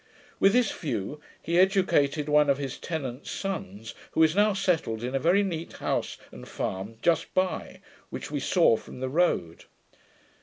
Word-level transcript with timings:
With 0.39 0.53
this 0.53 0.71
view 0.71 1.21
he 1.43 1.59
educated 1.59 2.27
one 2.27 2.49
of 2.49 2.57
his 2.57 2.79
tenant's 2.79 3.29
sons, 3.29 3.93
who 4.13 4.23
is 4.23 4.35
now 4.35 4.53
settled 4.53 5.03
in 5.03 5.13
a 5.13 5.19
very 5.19 5.43
neat 5.43 5.73
house 5.73 6.17
and 6.31 6.47
farm 6.47 6.97
just 7.03 7.31
by, 7.35 7.81
which 8.09 8.31
we 8.31 8.39
saw 8.39 8.77
from 8.77 8.99
the 8.99 9.09
road. 9.09 9.65